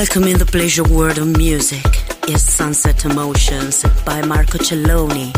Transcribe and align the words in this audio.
Welcome 0.00 0.28
in 0.28 0.38
the 0.38 0.46
pleasure 0.46 0.82
world 0.82 1.18
of 1.18 1.36
music 1.36 1.84
is 2.26 2.42
Sunset 2.42 3.04
Emotions 3.04 3.82
by 4.06 4.22
Marco 4.22 4.56
Celloni. 4.56 5.30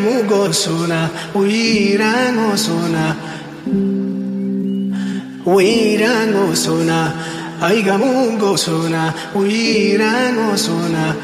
무고수나 0.00 1.10
위랑고수나 1.34 3.16
위랑고수나 5.46 7.14
아이가 7.60 7.98
무고수나 7.98 9.14
위랑고수나 9.34 11.16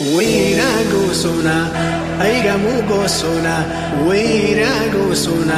위라고수나 0.00 1.72
아이가 2.18 2.56
무고수나 2.56 4.06
위라고수나 4.08 5.52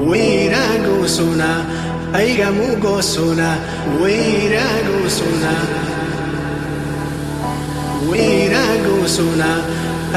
위라고수나 0.00 1.84
아이가 2.12 2.50
무고수나 2.50 3.58
위라고수나 4.00 5.93
weyragosona 8.10 9.50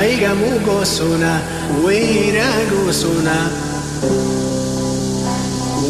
aygamugosona 0.01 1.31
weyragosona 1.86 3.36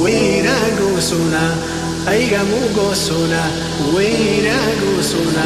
weyragosona 0.03 1.41
aygamugosona 2.11 3.41
weyragosona 3.95 5.45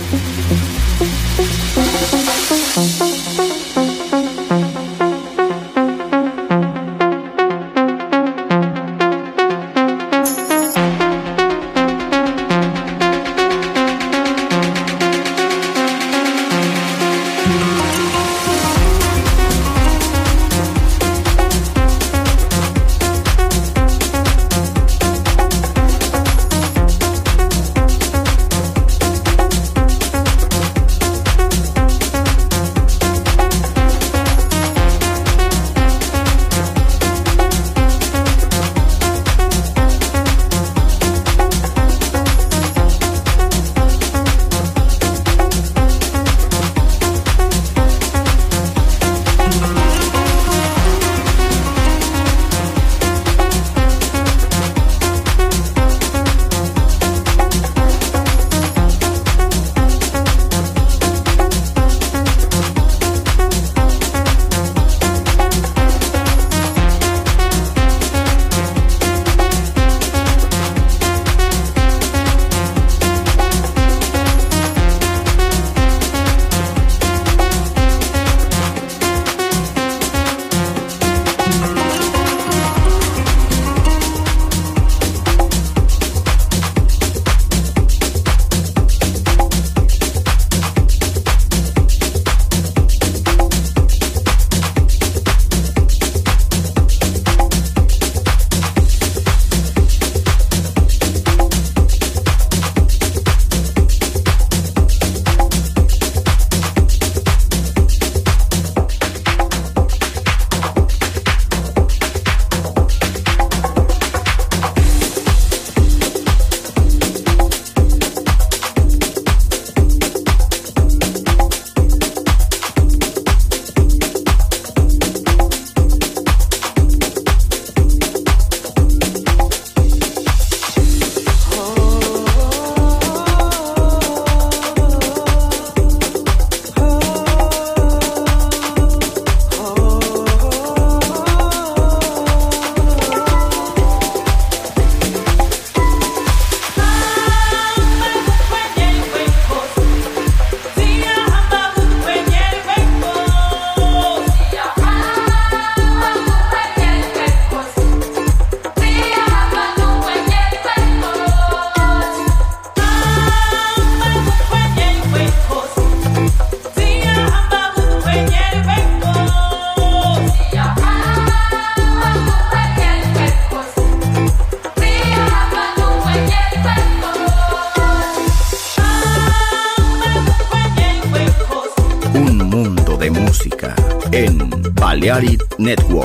Network. 185.71 186.00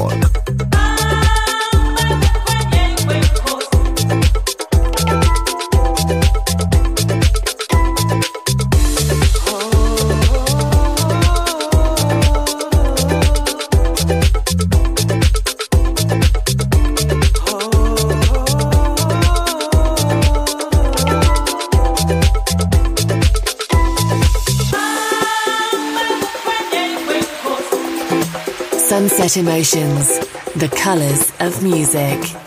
Sunset 28.88 29.37
Emotions, 29.37 30.20
the 30.55 30.68
colors 30.68 31.33
of 31.40 31.61
music. 31.61 32.45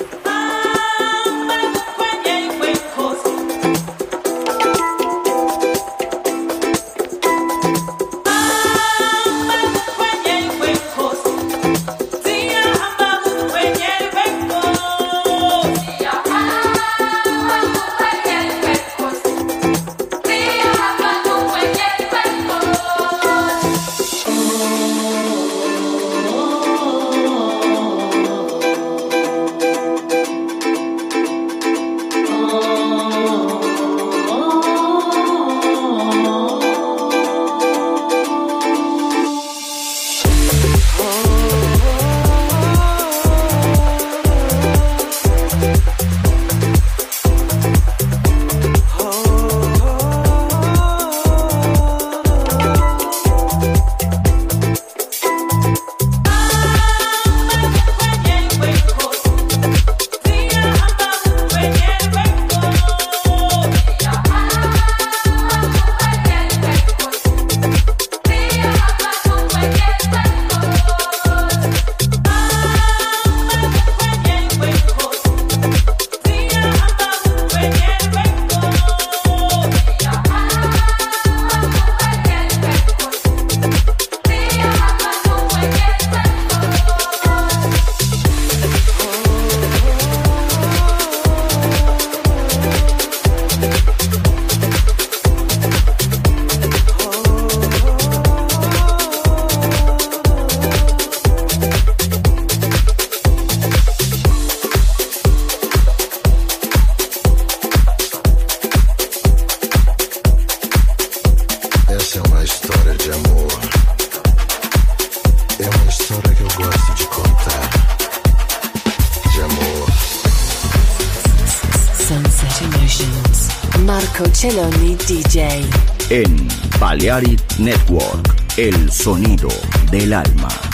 En 126.09 126.47
Balearic 126.79 127.41
Network, 127.59 128.41
el 128.55 128.89
sonido 128.89 129.49
del 129.91 130.13
alma. 130.13 130.68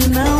you 0.00 0.08
know. 0.08 0.39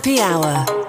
Happy 0.00 0.18
hour. 0.18 0.79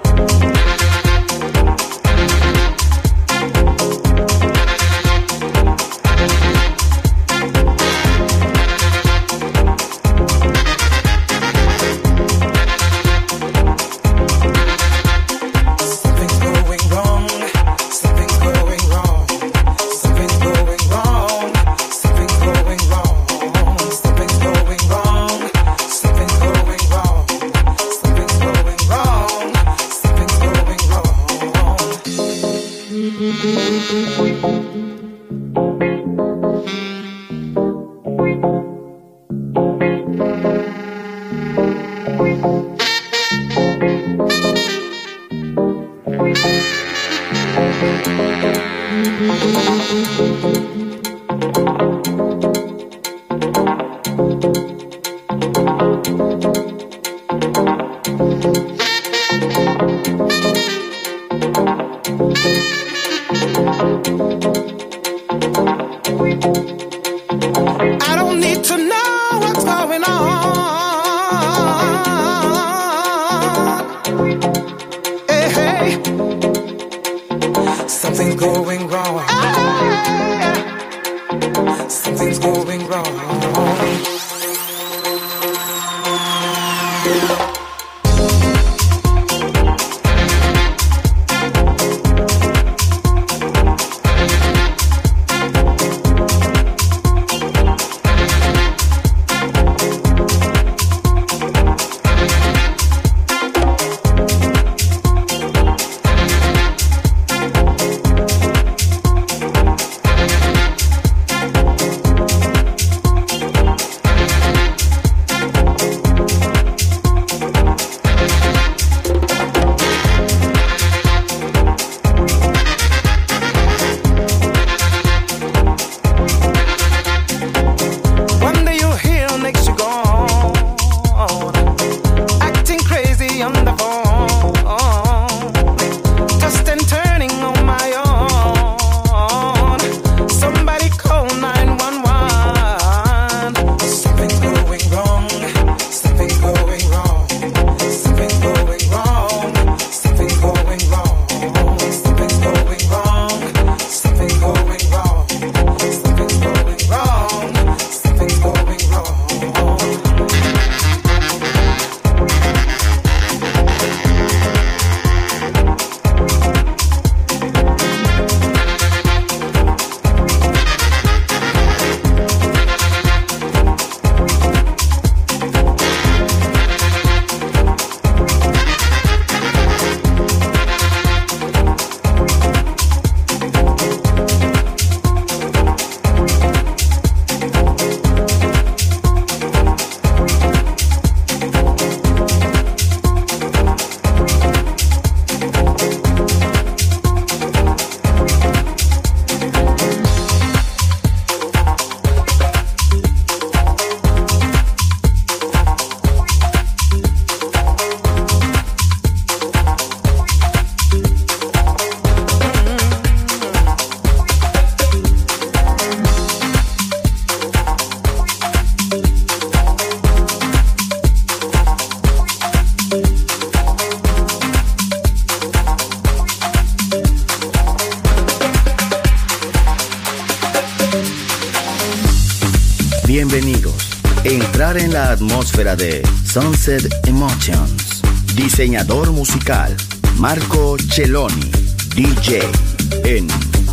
anda 133.42 133.81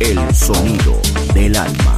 El 0.00 0.34
sonido 0.34 1.00
del 1.34 1.56
alma. 1.56 1.97